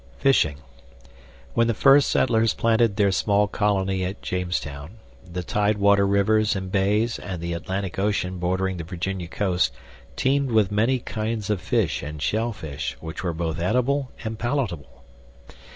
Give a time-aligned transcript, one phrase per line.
[0.17, 0.57] Fishing
[1.53, 4.95] When the first settlers planted their small colony at Jamestown,
[5.31, 9.71] the tidewater rivers and bays and the Atlantic Ocean bordering the Virginia coast
[10.15, 15.03] teemed with many kinds of fish and shellfish which were both edible and palatable.